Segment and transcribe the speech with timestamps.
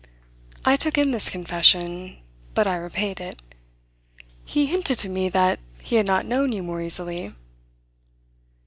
[0.65, 2.17] I took in this confession,
[2.55, 3.39] but I repaid it.
[4.45, 7.35] "He hinted to me that he had not known you more easily."